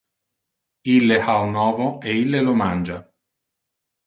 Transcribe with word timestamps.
Ille 0.93 1.17
ha 1.27 1.35
un 1.49 1.53
ovo 1.65 1.91
e 2.09 2.17
ille 2.23 2.41
lo 2.49 2.57
mangia. 2.63 2.97